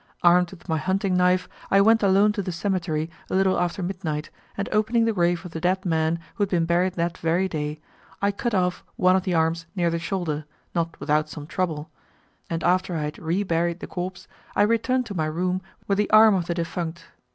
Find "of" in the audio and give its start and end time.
5.45-5.51, 9.15-9.25, 16.33-16.47